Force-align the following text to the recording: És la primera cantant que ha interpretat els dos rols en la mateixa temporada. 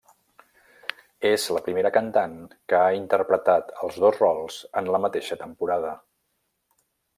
És 1.31 1.43
la 1.57 1.61
primera 1.67 1.91
cantant 1.97 2.33
que 2.73 2.79
ha 2.79 2.97
interpretat 3.01 3.71
els 3.89 4.01
dos 4.07 4.19
rols 4.25 4.59
en 4.83 4.93
la 4.97 5.03
mateixa 5.07 5.41
temporada. 5.45 5.95